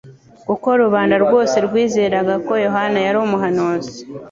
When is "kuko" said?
0.47-0.67